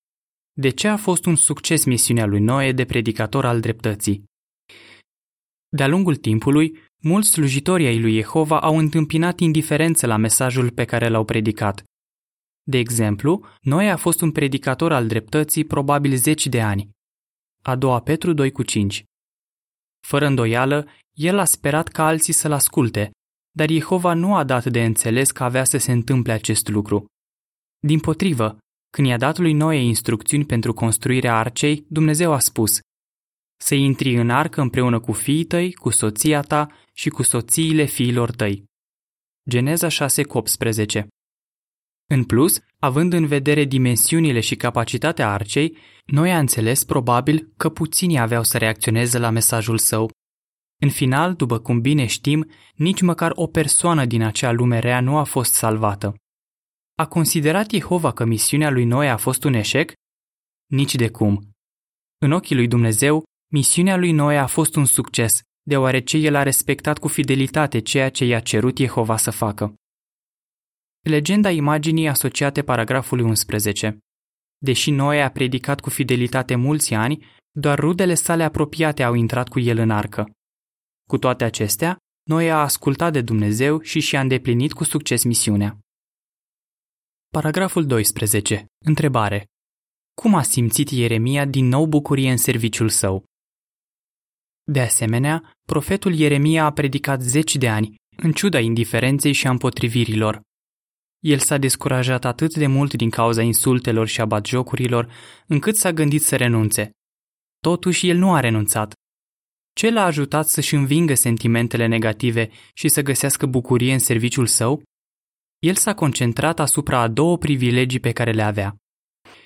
De 0.59 0.69
ce 0.69 0.87
a 0.87 0.97
fost 0.97 1.25
un 1.25 1.35
succes 1.35 1.85
misiunea 1.85 2.25
lui 2.25 2.39
Noe 2.39 2.71
de 2.71 2.85
predicator 2.85 3.45
al 3.45 3.59
dreptății? 3.59 4.23
De-a 5.69 5.87
lungul 5.87 6.15
timpului, 6.15 6.79
mulți 7.01 7.29
slujitori 7.29 7.85
ai 7.85 7.99
lui 7.99 8.13
Jehova 8.13 8.59
au 8.59 8.77
întâmpinat 8.77 9.39
indiferență 9.39 10.07
la 10.07 10.17
mesajul 10.17 10.71
pe 10.71 10.85
care 10.85 11.07
l-au 11.07 11.25
predicat. 11.25 11.83
De 12.63 12.77
exemplu, 12.77 13.45
Noe 13.61 13.89
a 13.89 13.95
fost 13.95 14.21
un 14.21 14.31
predicator 14.31 14.91
al 14.91 15.07
dreptății 15.07 15.65
probabil 15.65 16.15
zeci 16.15 16.47
de 16.47 16.61
ani. 16.61 16.89
A 17.61 17.75
doua 17.75 18.01
Petru 18.01 18.33
2 18.33 18.51
cu 18.51 18.63
5. 18.63 19.03
Fără 20.07 20.25
îndoială, 20.25 20.87
el 21.13 21.37
a 21.37 21.45
sperat 21.45 21.87
ca 21.87 22.05
alții 22.05 22.33
să-l 22.33 22.51
asculte, 22.51 23.11
dar 23.51 23.69
Jehova 23.69 24.13
nu 24.13 24.35
a 24.35 24.43
dat 24.43 24.65
de 24.65 24.83
înțeles 24.83 25.31
că 25.31 25.43
avea 25.43 25.63
să 25.63 25.77
se 25.77 25.91
întâmple 25.91 26.31
acest 26.31 26.67
lucru. 26.67 27.05
Din 27.79 27.99
potrivă, 27.99 28.57
când 28.89 29.07
i-a 29.07 29.17
dat 29.17 29.37
lui 29.37 29.53
Noe 29.53 29.77
instrucțiuni 29.77 30.45
pentru 30.45 30.73
construirea 30.73 31.37
arcei, 31.37 31.85
Dumnezeu 31.89 32.31
a 32.31 32.39
spus 32.39 32.79
să 33.61 33.75
intri 33.75 34.15
în 34.15 34.29
arcă 34.29 34.61
împreună 34.61 34.99
cu 34.99 35.11
fiii 35.11 35.43
tăi, 35.43 35.73
cu 35.73 35.89
soția 35.89 36.41
ta 36.41 36.67
și 36.93 37.09
cu 37.09 37.23
soțiile 37.23 37.85
fiilor 37.85 38.31
tăi. 38.31 38.63
Geneza 39.49 39.87
6 39.87 40.23
18 40.27 41.07
În 42.11 42.23
plus, 42.23 42.59
având 42.79 43.13
în 43.13 43.25
vedere 43.25 43.63
dimensiunile 43.63 44.39
și 44.39 44.55
capacitatea 44.55 45.31
arcei, 45.31 45.77
Noe 46.05 46.31
a 46.31 46.39
înțeles 46.39 46.83
probabil 46.83 47.53
că 47.57 47.69
puțini 47.69 48.19
aveau 48.19 48.43
să 48.43 48.57
reacționeze 48.57 49.17
la 49.17 49.29
mesajul 49.29 49.77
său. 49.77 50.11
În 50.81 50.89
final, 50.89 51.33
după 51.33 51.59
cum 51.59 51.81
bine 51.81 52.05
știm, 52.05 52.51
nici 52.75 53.01
măcar 53.01 53.31
o 53.35 53.47
persoană 53.47 54.05
din 54.05 54.21
acea 54.21 54.51
lume 54.51 54.79
rea 54.79 55.01
nu 55.01 55.17
a 55.17 55.23
fost 55.23 55.53
salvată. 55.53 56.15
A 56.99 57.07
considerat 57.07 57.71
Jehova 57.71 58.11
că 58.11 58.25
misiunea 58.25 58.69
lui 58.69 58.85
Noe 58.85 59.09
a 59.09 59.17
fost 59.17 59.43
un 59.43 59.53
eșec? 59.53 59.93
Nici 60.65 60.95
de 60.95 61.09
cum. 61.09 61.49
În 62.17 62.31
ochii 62.31 62.55
lui 62.55 62.67
Dumnezeu, 62.67 63.23
misiunea 63.53 63.97
lui 63.97 64.11
Noe 64.11 64.37
a 64.37 64.45
fost 64.45 64.75
un 64.75 64.85
succes, 64.85 65.41
deoarece 65.61 66.17
el 66.17 66.35
a 66.35 66.43
respectat 66.43 66.97
cu 66.97 67.07
fidelitate 67.07 67.79
ceea 67.79 68.09
ce 68.09 68.25
i-a 68.25 68.39
cerut 68.39 68.77
Jehova 68.77 69.17
să 69.17 69.31
facă. 69.31 69.73
Legenda 70.99 71.49
imaginii 71.49 72.07
asociate 72.07 72.61
paragrafului 72.61 73.23
11. 73.23 73.97
Deși 74.57 74.91
Noe 74.91 75.21
a 75.21 75.29
predicat 75.29 75.79
cu 75.79 75.89
fidelitate 75.89 76.55
mulți 76.55 76.93
ani, 76.93 77.25
doar 77.51 77.79
rudele 77.79 78.13
sale 78.13 78.43
apropiate 78.43 79.03
au 79.03 79.13
intrat 79.13 79.49
cu 79.49 79.59
el 79.59 79.77
în 79.77 79.89
arcă. 79.89 80.31
Cu 81.09 81.17
toate 81.17 81.43
acestea, 81.43 81.97
Noe 82.23 82.49
a 82.49 82.61
ascultat 82.61 83.13
de 83.13 83.21
Dumnezeu 83.21 83.81
și 83.81 83.99
și-a 83.99 84.21
îndeplinit 84.21 84.73
cu 84.73 84.83
succes 84.83 85.23
misiunea. 85.23 85.79
Paragraful 87.31 87.85
12. 87.85 88.65
Întrebare. 88.85 89.45
Cum 90.21 90.35
a 90.35 90.41
simțit 90.41 90.89
Ieremia 90.89 91.45
din 91.45 91.65
nou 91.65 91.85
bucurie 91.85 92.31
în 92.31 92.37
serviciul 92.37 92.89
său? 92.89 93.23
De 94.63 94.81
asemenea, 94.81 95.51
profetul 95.67 96.13
Ieremia 96.13 96.65
a 96.65 96.71
predicat 96.71 97.21
zeci 97.21 97.55
de 97.55 97.69
ani, 97.69 97.95
în 98.17 98.31
ciuda 98.31 98.59
indiferenței 98.59 99.31
și 99.31 99.47
a 99.47 99.49
împotrivirilor. 99.49 100.41
El 101.19 101.39
s-a 101.39 101.57
descurajat 101.57 102.25
atât 102.25 102.53
de 102.53 102.67
mult 102.67 102.93
din 102.93 103.09
cauza 103.09 103.41
insultelor 103.41 104.07
și 104.07 104.21
a 104.21 104.25
batjocurilor, 104.25 105.11
încât 105.47 105.75
s-a 105.75 105.91
gândit 105.91 106.21
să 106.21 106.35
renunțe. 106.35 106.89
Totuși, 107.59 108.09
el 108.09 108.17
nu 108.17 108.33
a 108.33 108.39
renunțat. 108.39 108.93
Ce 109.73 109.89
l-a 109.89 110.03
ajutat 110.03 110.47
să-și 110.47 110.75
învingă 110.75 111.13
sentimentele 111.13 111.85
negative 111.85 112.49
și 112.73 112.87
să 112.87 113.01
găsească 113.01 113.45
bucurie 113.45 113.93
în 113.93 113.99
serviciul 113.99 114.45
său? 114.45 114.83
El 115.59 115.75
s-a 115.75 115.93
concentrat 115.93 116.59
asupra 116.59 116.99
a 116.99 117.07
două 117.07 117.37
privilegii 117.37 117.99
pe 117.99 118.11
care 118.11 118.31
le 118.31 118.41
avea. 118.41 118.75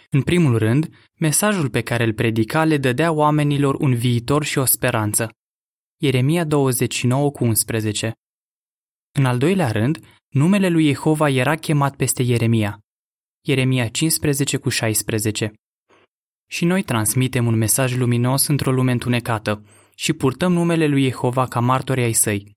În 0.10 0.22
primul 0.22 0.58
rând, 0.58 0.90
mesajul 1.20 1.70
pe 1.70 1.82
care 1.82 2.04
îl 2.04 2.14
predica 2.14 2.64
le 2.66 2.78
dădea 2.78 3.12
oamenilor 3.12 3.76
un 3.76 3.96
viitor 3.96 4.44
și 4.44 4.58
o 4.58 4.66
speranță. 4.66 5.30
Ieremia 6.02 6.44
29 6.44 7.32
cu 7.32 7.44
11 7.44 8.14
În 9.18 9.26
al 9.26 9.38
doilea 9.38 9.72
rând, 9.72 10.00
numele 10.30 10.70
lui 10.70 10.86
Jehova 10.88 11.30
era 11.30 11.56
chemat 11.56 11.96
peste 11.96 12.24
Ieremia. 12.24 12.80
Ieremia 13.46 13.88
15 13.88 14.58
cu 14.58 14.70
16 14.70 15.54
Și 16.50 16.66
noi 16.66 16.84
transmitem 16.84 17.46
un 17.46 17.56
mesaj 17.56 17.96
luminos 17.96 18.48
într-o 18.48 18.72
lume 18.72 18.92
întunecată 18.92 19.66
și 19.96 20.14
purtăm 20.14 20.54
numele 20.54 20.88
lui 20.88 21.04
Jehova 21.04 21.48
ca 21.48 21.60
martori 21.60 22.02
ai 22.02 22.14
săi. 22.14 22.52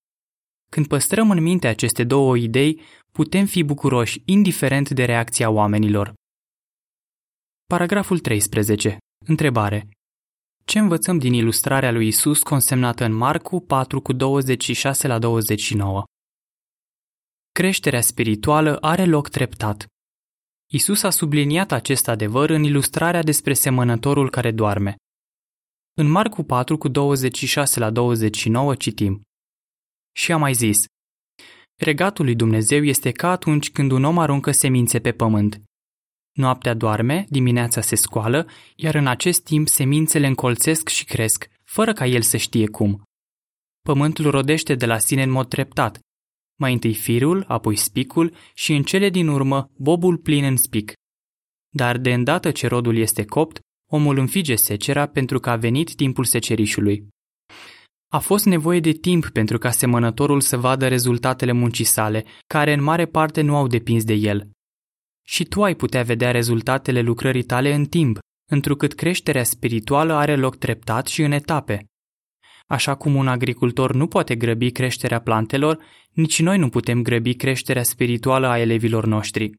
Când 0.71 0.87
păstrăm 0.87 1.31
în 1.31 1.43
minte 1.43 1.67
aceste 1.67 2.05
două 2.05 2.37
idei, 2.37 2.81
putem 3.17 3.47
fi 3.47 3.63
bucuroși 3.63 4.23
indiferent 4.25 4.91
de 4.91 5.05
reacția 5.05 5.51
oamenilor. 5.51 6.15
Paragraful 7.67 8.19
13. 8.19 8.99
Întrebare. 9.27 9.89
Ce 10.65 10.79
învățăm 10.79 11.19
din 11.19 11.33
ilustrarea 11.33 11.93
lui 11.93 12.07
Isus 12.07 12.43
consemnată 12.43 13.05
în 13.05 13.13
Marcu 13.13 13.61
4 13.61 14.01
cu 14.01 14.13
26 14.13 15.07
la 15.07 15.19
29? 15.19 16.05
Creșterea 17.53 18.01
spirituală 18.01 18.77
are 18.77 19.05
loc 19.05 19.29
treptat. 19.29 19.87
Isus 20.73 21.03
a 21.03 21.11
subliniat 21.11 21.73
acest 21.73 22.09
adevăr 22.09 22.51
în 22.51 22.63
ilustrarea 22.63 23.23
despre 23.23 23.55
semănătorul 23.55 24.31
care 24.31 24.51
doarme. 24.53 24.97
În 25.95 26.11
Marcu 26.11 26.43
4 26.43 26.79
cu 26.79 26.89
26 26.89 27.79
la 27.79 27.91
29 27.91 28.75
citim. 28.75 29.23
Și 30.13 30.33
a 30.33 30.37
mai 30.37 30.53
zis, 30.53 30.85
Regatul 31.77 32.25
lui 32.25 32.35
Dumnezeu 32.35 32.85
este 32.85 33.11
ca 33.11 33.31
atunci 33.31 33.71
când 33.71 33.91
un 33.91 34.05
om 34.05 34.19
aruncă 34.19 34.51
semințe 34.51 34.99
pe 34.99 35.13
pământ. 35.13 35.63
Noaptea 36.33 36.75
doarme, 36.75 37.27
dimineața 37.29 37.81
se 37.81 37.95
scoală, 37.95 38.49
iar 38.75 38.95
în 38.95 39.07
acest 39.07 39.45
timp 39.45 39.69
semințele 39.69 40.27
încolțesc 40.27 40.89
și 40.89 41.05
cresc, 41.05 41.49
fără 41.65 41.93
ca 41.93 42.07
el 42.07 42.23
să 42.23 42.37
știe 42.37 42.67
cum. 42.67 43.03
Pământul 43.83 44.31
rodește 44.31 44.75
de 44.75 44.87
la 44.87 44.99
sine 44.99 45.23
în 45.23 45.31
mod 45.31 45.49
treptat. 45.49 45.99
Mai 46.59 46.73
întâi 46.73 46.95
firul, 46.95 47.45
apoi 47.49 47.77
spicul 47.77 48.35
și 48.55 48.73
în 48.73 48.83
cele 48.83 49.09
din 49.09 49.29
urmă 49.29 49.71
bobul 49.77 50.17
plin 50.17 50.45
în 50.45 50.57
spic. 50.57 50.93
Dar 51.69 51.99
de 51.99 52.13
îndată 52.13 52.51
ce 52.51 52.67
rodul 52.67 52.97
este 52.97 53.25
copt, 53.25 53.61
omul 53.91 54.19
înfige 54.19 54.55
secera 54.55 55.07
pentru 55.07 55.39
că 55.41 55.51
a 55.51 55.57
venit 55.57 55.95
timpul 55.95 56.25
secerișului. 56.25 57.09
A 58.17 58.19
fost 58.19 58.45
nevoie 58.45 58.81
de 58.81 58.93
timp 58.93 59.29
pentru 59.29 59.59
ca 59.59 59.71
semănătorul 59.71 60.41
să 60.41 60.57
vadă 60.57 60.89
rezultatele 60.89 61.53
muncii 61.53 61.85
sale, 61.85 62.25
care 62.47 62.73
în 62.73 62.83
mare 62.83 63.07
parte 63.07 63.41
nu 63.41 63.57
au 63.57 63.67
depins 63.67 64.05
de 64.05 64.13
el. 64.13 64.51
Și 65.23 65.45
tu 65.45 65.63
ai 65.63 65.75
putea 65.75 66.03
vedea 66.03 66.31
rezultatele 66.31 67.01
lucrării 67.01 67.43
tale 67.43 67.75
în 67.75 67.85
timp, 67.85 68.19
întrucât 68.51 68.95
creșterea 68.95 69.45
spirituală 69.45 70.13
are 70.13 70.37
loc 70.37 70.57
treptat 70.57 71.07
și 71.07 71.23
în 71.23 71.33
etape. 71.33 71.85
Așa 72.67 72.95
cum 72.95 73.15
un 73.15 73.29
agricultor 73.29 73.95
nu 73.95 74.07
poate 74.07 74.37
grăbi 74.37 74.71
creșterea 74.71 75.21
plantelor, 75.21 75.79
nici 76.13 76.41
noi 76.41 76.59
nu 76.59 76.69
putem 76.69 77.03
grăbi 77.03 77.35
creșterea 77.35 77.83
spirituală 77.83 78.47
a 78.47 78.59
elevilor 78.59 79.07
noștri. 79.07 79.53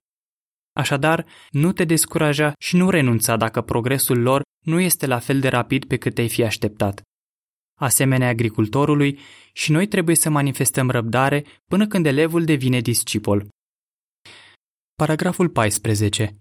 Așadar, 0.73 1.25
nu 1.51 1.71
te 1.71 1.83
descuraja 1.83 2.53
și 2.59 2.75
nu 2.75 2.89
renunța 2.89 3.35
dacă 3.35 3.61
progresul 3.61 4.21
lor 4.21 4.41
nu 4.65 4.79
este 4.79 5.05
la 5.05 5.19
fel 5.19 5.39
de 5.39 5.47
rapid 5.47 5.85
pe 5.85 5.97
cât 5.97 6.13
te-ai 6.13 6.29
fi 6.29 6.43
așteptat. 6.43 7.01
Asemenea 7.79 8.27
agricultorului, 8.27 9.19
și 9.53 9.71
noi 9.71 9.87
trebuie 9.87 10.15
să 10.15 10.29
manifestăm 10.29 10.89
răbdare 10.89 11.45
până 11.65 11.87
când 11.87 12.05
elevul 12.05 12.45
devine 12.45 12.79
discipol. 12.79 13.47
Paragraful 14.95 15.49
14. 15.49 16.37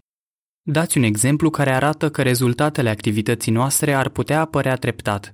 Dați 0.62 0.98
un 0.98 1.02
exemplu 1.02 1.50
care 1.50 1.70
arată 1.70 2.10
că 2.10 2.22
rezultatele 2.22 2.88
activității 2.88 3.52
noastre 3.52 3.94
ar 3.94 4.08
putea 4.08 4.40
apărea 4.40 4.76
treptat. 4.76 5.32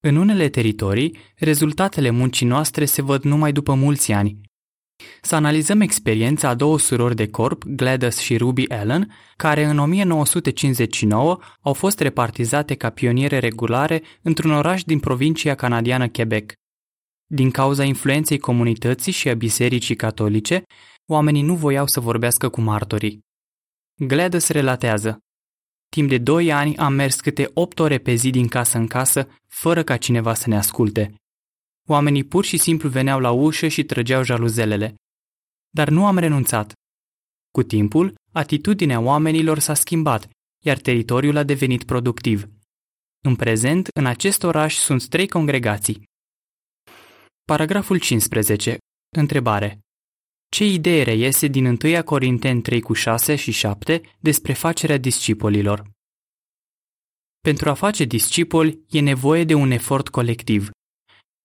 În 0.00 0.16
unele 0.16 0.48
teritorii, 0.48 1.16
rezultatele 1.36 2.10
muncii 2.10 2.46
noastre 2.46 2.84
se 2.84 3.02
văd 3.02 3.22
numai 3.22 3.52
după 3.52 3.74
mulți 3.74 4.12
ani, 4.12 4.40
să 5.22 5.34
analizăm 5.34 5.80
experiența 5.80 6.48
a 6.48 6.54
două 6.54 6.78
surori 6.78 7.14
de 7.14 7.28
corp, 7.28 7.64
Gladys 7.64 8.18
și 8.18 8.36
Ruby 8.36 8.68
Allen, 8.68 9.12
care 9.36 9.64
în 9.64 9.78
1959 9.78 11.38
au 11.60 11.72
fost 11.72 12.00
repartizate 12.00 12.74
ca 12.74 12.90
pioniere 12.90 13.38
regulare 13.38 14.02
într-un 14.22 14.50
oraș 14.50 14.82
din 14.82 14.98
provincia 14.98 15.54
canadiană 15.54 16.08
Quebec. 16.08 16.52
Din 17.26 17.50
cauza 17.50 17.84
influenței 17.84 18.38
comunității 18.38 19.12
și 19.12 19.28
a 19.28 19.34
bisericii 19.34 19.96
catolice, 19.96 20.62
oamenii 21.06 21.42
nu 21.42 21.54
voiau 21.54 21.86
să 21.86 22.00
vorbească 22.00 22.48
cu 22.48 22.60
martorii. 22.60 23.20
Gladys 23.94 24.48
relatează, 24.48 25.22
Timp 25.94 26.08
de 26.08 26.18
doi 26.18 26.52
ani 26.52 26.76
am 26.76 26.92
mers 26.92 27.20
câte 27.20 27.50
opt 27.54 27.78
ore 27.78 27.98
pe 27.98 28.14
zi 28.14 28.30
din 28.30 28.48
casă 28.48 28.78
în 28.78 28.86
casă, 28.86 29.28
fără 29.48 29.82
ca 29.82 29.96
cineva 29.96 30.34
să 30.34 30.48
ne 30.48 30.56
asculte. 30.56 31.14
Oamenii 31.88 32.24
pur 32.24 32.44
și 32.44 32.56
simplu 32.56 32.88
veneau 32.88 33.20
la 33.20 33.30
ușă 33.30 33.68
și 33.68 33.84
trăgeau 33.84 34.22
jaluzelele. 34.22 34.94
Dar 35.70 35.88
nu 35.88 36.06
am 36.06 36.18
renunțat. 36.18 36.72
Cu 37.50 37.62
timpul, 37.62 38.14
atitudinea 38.32 39.00
oamenilor 39.00 39.58
s-a 39.58 39.74
schimbat, 39.74 40.28
iar 40.64 40.78
teritoriul 40.78 41.36
a 41.36 41.42
devenit 41.42 41.84
productiv. 41.84 42.48
În 43.24 43.36
prezent, 43.36 43.88
în 43.94 44.06
acest 44.06 44.42
oraș 44.42 44.74
sunt 44.74 45.08
trei 45.08 45.28
congregații. 45.28 46.02
Paragraful 47.44 47.98
15. 47.98 48.78
Întrebare. 49.16 49.78
Ce 50.48 50.64
idee 50.64 51.02
reiese 51.02 51.46
din 51.46 51.66
1 51.66 52.02
Corinteni 52.04 52.62
3 52.62 52.80
cu 52.80 52.92
6 52.92 53.36
și 53.36 53.50
7 53.50 54.00
despre 54.20 54.52
facerea 54.52 54.98
discipolilor? 54.98 55.90
Pentru 57.40 57.70
a 57.70 57.74
face 57.74 58.04
discipoli 58.04 58.84
e 58.88 59.00
nevoie 59.00 59.44
de 59.44 59.54
un 59.54 59.70
efort 59.70 60.08
colectiv. 60.08 60.70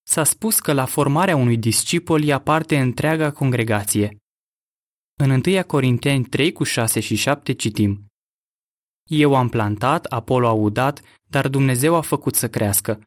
S-a 0.09 0.23
spus 0.23 0.59
că 0.59 0.73
la 0.73 0.85
formarea 0.85 1.35
unui 1.35 1.57
discipol 1.57 2.23
ia 2.23 2.39
parte 2.39 2.79
întreaga 2.79 3.31
congregație. 3.31 4.17
În 5.19 5.29
1 5.29 5.63
Corinteni 5.63 6.25
3 6.25 6.51
cu 6.51 6.63
6 6.63 6.99
și 6.99 7.15
7 7.15 7.53
citim 7.53 8.05
Eu 9.09 9.35
am 9.35 9.49
plantat, 9.49 10.05
Apollo 10.05 10.47
a 10.47 10.51
udat, 10.51 11.01
dar 11.29 11.47
Dumnezeu 11.47 11.95
a 11.95 12.01
făcut 12.01 12.35
să 12.35 12.49
crească. 12.49 13.01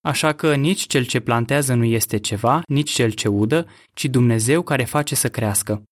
Așa 0.00 0.32
că 0.32 0.54
nici 0.54 0.86
cel 0.86 1.04
ce 1.04 1.20
plantează 1.20 1.74
nu 1.74 1.84
este 1.84 2.18
ceva, 2.18 2.62
nici 2.66 2.90
cel 2.90 3.10
ce 3.10 3.28
udă, 3.28 3.66
ci 3.94 4.04
Dumnezeu 4.04 4.62
care 4.62 4.84
face 4.84 5.14
să 5.14 5.30
crească. 5.30 5.82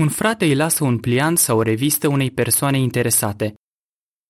Un 0.00 0.08
frate 0.08 0.44
îi 0.44 0.54
lasă 0.54 0.84
un 0.84 0.98
pliant 0.98 1.38
sau 1.38 1.58
o 1.58 1.62
revistă 1.62 2.08
unei 2.08 2.30
persoane 2.30 2.78
interesate. 2.78 3.54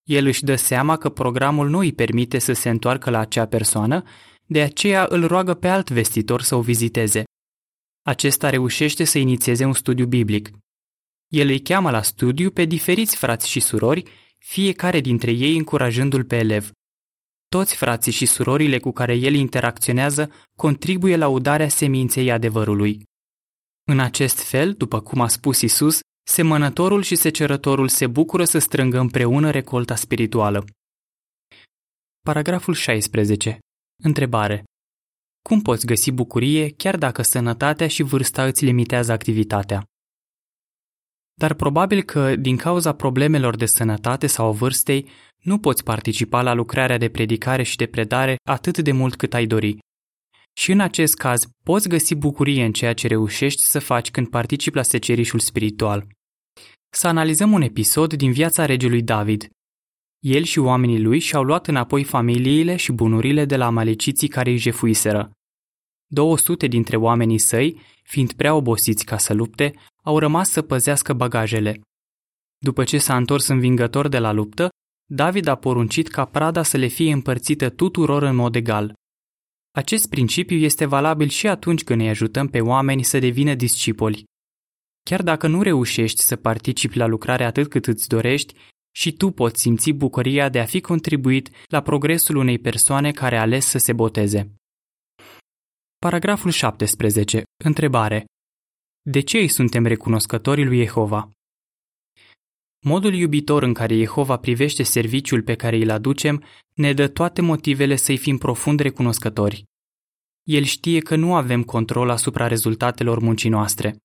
El 0.08 0.26
își 0.26 0.44
dă 0.44 0.54
seama 0.54 0.96
că 0.96 1.08
programul 1.08 1.68
nu 1.68 1.78
îi 1.78 1.92
permite 1.92 2.38
să 2.38 2.52
se 2.52 2.68
întoarcă 2.68 3.10
la 3.10 3.18
acea 3.18 3.46
persoană, 3.46 4.04
de 4.46 4.62
aceea 4.62 5.06
îl 5.08 5.26
roagă 5.26 5.54
pe 5.54 5.68
alt 5.68 5.90
vestitor 5.90 6.42
să 6.42 6.54
o 6.54 6.60
viziteze. 6.60 7.24
Acesta 8.02 8.50
reușește 8.50 9.04
să 9.04 9.18
inițieze 9.18 9.64
un 9.64 9.72
studiu 9.72 10.06
biblic. 10.06 10.50
El 11.28 11.48
îi 11.48 11.60
cheamă 11.60 11.90
la 11.90 12.02
studiu 12.02 12.50
pe 12.50 12.64
diferiți 12.64 13.16
frați 13.16 13.48
și 13.48 13.60
surori, 13.60 14.10
fiecare 14.38 15.00
dintre 15.00 15.30
ei 15.30 15.56
încurajându-l 15.56 16.24
pe 16.24 16.36
elev. 16.36 16.70
Toți 17.48 17.76
frații 17.76 18.12
și 18.12 18.26
surorile 18.26 18.78
cu 18.78 18.90
care 18.92 19.14
el 19.14 19.34
interacționează 19.34 20.30
contribuie 20.56 21.16
la 21.16 21.28
udarea 21.28 21.68
seminței 21.68 22.30
adevărului. 22.30 23.02
În 23.84 23.98
acest 24.00 24.38
fel, 24.38 24.72
după 24.72 25.00
cum 25.00 25.20
a 25.20 25.28
spus 25.28 25.60
Isus, 25.60 26.00
semănătorul 26.22 27.02
și 27.02 27.14
secerătorul 27.14 27.88
se 27.88 28.06
bucură 28.06 28.44
să 28.44 28.58
strângă 28.58 28.98
împreună 28.98 29.50
recolta 29.50 29.94
spirituală. 29.94 30.64
Paragraful 32.20 32.74
16. 32.74 33.58
Întrebare. 33.96 34.64
Cum 35.42 35.60
poți 35.60 35.86
găsi 35.86 36.10
bucurie 36.10 36.70
chiar 36.70 36.96
dacă 36.96 37.22
sănătatea 37.22 37.88
și 37.88 38.02
vârsta 38.02 38.44
îți 38.44 38.64
limitează 38.64 39.12
activitatea? 39.12 39.84
Dar 41.34 41.54
probabil 41.54 42.02
că, 42.02 42.36
din 42.36 42.56
cauza 42.56 42.94
problemelor 42.94 43.56
de 43.56 43.66
sănătate 43.66 44.26
sau 44.26 44.52
vârstei, 44.52 45.08
nu 45.38 45.58
poți 45.58 45.84
participa 45.84 46.42
la 46.42 46.52
lucrarea 46.52 46.98
de 46.98 47.08
predicare 47.08 47.62
și 47.62 47.76
de 47.76 47.86
predare 47.86 48.36
atât 48.48 48.78
de 48.78 48.92
mult 48.92 49.16
cât 49.16 49.34
ai 49.34 49.46
dori. 49.46 49.78
Și 50.52 50.72
în 50.72 50.80
acest 50.80 51.14
caz, 51.14 51.46
poți 51.64 51.88
găsi 51.88 52.14
bucurie 52.14 52.64
în 52.64 52.72
ceea 52.72 52.94
ce 52.94 53.06
reușești 53.06 53.62
să 53.62 53.78
faci 53.78 54.10
când 54.10 54.28
participi 54.28 54.76
la 54.76 54.82
secerișul 54.82 55.38
spiritual. 55.38 56.06
Să 56.90 57.08
analizăm 57.08 57.52
un 57.52 57.62
episod 57.62 58.14
din 58.14 58.32
viața 58.32 58.64
regelui 58.64 59.02
David. 59.02 59.48
El 60.24 60.42
și 60.42 60.58
oamenii 60.58 61.00
lui 61.00 61.18
și-au 61.18 61.42
luat 61.42 61.66
înapoi 61.66 62.04
familiile 62.04 62.76
și 62.76 62.92
bunurile 62.92 63.44
de 63.44 63.56
la 63.56 63.66
amaleciții 63.66 64.28
care 64.28 64.50
îi 64.50 64.56
jefuiseră. 64.56 65.30
200 66.06 66.66
dintre 66.66 66.96
oamenii 66.96 67.38
săi, 67.38 67.80
fiind 68.02 68.32
prea 68.32 68.54
obosiți 68.54 69.04
ca 69.04 69.18
să 69.18 69.32
lupte, 69.32 69.74
au 70.02 70.18
rămas 70.18 70.50
să 70.50 70.62
păzească 70.62 71.12
bagajele. 71.12 71.80
După 72.58 72.84
ce 72.84 72.98
s-a 72.98 73.16
întors 73.16 73.46
învingător 73.46 74.08
de 74.08 74.18
la 74.18 74.32
luptă, 74.32 74.68
David 75.10 75.46
a 75.46 75.56
poruncit 75.56 76.08
ca 76.08 76.24
prada 76.24 76.62
să 76.62 76.76
le 76.76 76.86
fie 76.86 77.12
împărțită 77.12 77.70
tuturor 77.70 78.22
în 78.22 78.36
mod 78.36 78.54
egal. 78.54 78.94
Acest 79.70 80.08
principiu 80.08 80.56
este 80.56 80.84
valabil 80.84 81.28
și 81.28 81.48
atunci 81.48 81.84
când 81.84 82.00
îi 82.00 82.08
ajutăm 82.08 82.48
pe 82.48 82.60
oameni 82.60 83.02
să 83.02 83.18
devină 83.18 83.54
discipoli. 83.54 84.24
Chiar 85.04 85.22
dacă 85.22 85.46
nu 85.46 85.62
reușești 85.62 86.22
să 86.22 86.36
participi 86.36 86.96
la 86.96 87.06
lucrare 87.06 87.44
atât 87.44 87.68
cât 87.68 87.86
îți 87.86 88.08
dorești, 88.08 88.54
și 88.92 89.12
tu 89.12 89.30
poți 89.30 89.60
simți 89.60 89.90
bucuria 89.90 90.48
de 90.48 90.60
a 90.60 90.64
fi 90.64 90.80
contribuit 90.80 91.50
la 91.66 91.82
progresul 91.82 92.36
unei 92.36 92.58
persoane 92.58 93.12
care 93.12 93.36
a 93.36 93.40
ales 93.40 93.66
să 93.66 93.78
se 93.78 93.92
boteze. 93.92 94.52
Paragraful 95.98 96.50
17. 96.50 97.42
Întrebare. 97.64 98.24
De 99.02 99.20
ce 99.20 99.38
îi 99.38 99.48
suntem 99.48 99.84
recunoscători 99.84 100.64
lui 100.64 100.78
Jehova? 100.78 101.30
Modul 102.84 103.14
iubitor 103.14 103.62
în 103.62 103.74
care 103.74 103.96
Jehova 103.96 104.36
privește 104.36 104.82
serviciul 104.82 105.42
pe 105.42 105.54
care 105.54 105.76
îl 105.76 105.90
aducem 105.90 106.44
ne 106.74 106.92
dă 106.92 107.08
toate 107.08 107.40
motivele 107.40 107.96
să-i 107.96 108.16
fim 108.16 108.38
profund 108.38 108.80
recunoscători. 108.80 109.64
El 110.42 110.62
știe 110.62 111.00
că 111.00 111.16
nu 111.16 111.34
avem 111.34 111.62
control 111.62 112.10
asupra 112.10 112.46
rezultatelor 112.46 113.18
muncii 113.18 113.50
noastre. 113.50 113.96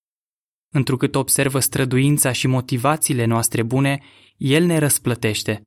Întrucât 0.73 1.15
observă 1.15 1.60
străduința 1.60 2.32
și 2.32 2.47
motivațiile 2.47 3.25
noastre 3.25 3.63
bune, 3.63 4.03
El 4.38 4.63
ne 4.65 4.77
răsplătește. 4.77 5.62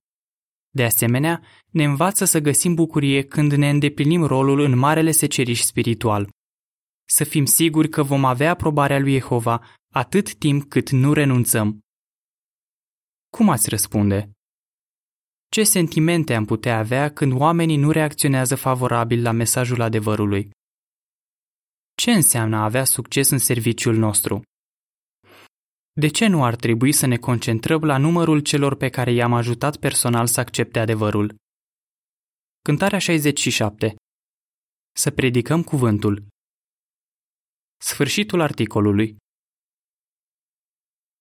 De 0.71 0.85
asemenea, 0.85 1.43
ne 1.71 1.85
învață 1.85 2.25
să 2.25 2.39
găsim 2.39 2.75
bucurie 2.75 3.23
când 3.23 3.53
ne 3.53 3.69
îndeplinim 3.69 4.25
rolul 4.25 4.61
în 4.61 4.79
marele 4.79 5.11
seceriș 5.11 5.61
spiritual. 5.61 6.29
Să 7.09 7.25
fim 7.25 7.45
siguri 7.45 7.89
că 7.89 8.03
vom 8.03 8.25
avea 8.25 8.51
aprobarea 8.51 8.99
lui 8.99 9.13
Jehova 9.13 9.67
atât 9.93 10.35
timp 10.35 10.69
cât 10.69 10.91
nu 10.91 11.13
renunțăm. 11.13 11.81
Cum 13.31 13.49
ați 13.49 13.69
răspunde? 13.69 14.31
Ce 15.49 15.63
sentimente 15.63 16.35
am 16.35 16.45
putea 16.45 16.79
avea 16.79 17.13
când 17.13 17.33
oamenii 17.33 17.77
nu 17.77 17.91
reacționează 17.91 18.55
favorabil 18.55 19.23
la 19.23 19.31
mesajul 19.31 19.81
adevărului? 19.81 20.51
Ce 21.95 22.11
înseamnă 22.11 22.57
a 22.57 22.65
avea 22.65 22.85
succes 22.85 23.31
în 23.31 23.39
serviciul 23.39 23.97
nostru? 23.97 24.43
De 26.01 26.09
ce 26.09 26.27
nu 26.27 26.45
ar 26.45 26.57
trebui 26.57 26.93
să 26.93 27.07
ne 27.07 27.17
concentrăm 27.17 27.85
la 27.85 27.97
numărul 27.97 28.41
celor 28.41 28.77
pe 28.77 28.89
care 28.89 29.13
i-am 29.13 29.33
ajutat 29.33 29.77
personal 29.77 30.27
să 30.27 30.41
accepte 30.41 30.79
adevărul? 30.79 31.35
Cântarea 32.63 32.99
67 32.99 33.95
Să 34.97 35.11
predicăm 35.11 35.63
cuvântul. 35.63 36.27
Sfârșitul 37.77 38.41
articolului 38.41 39.17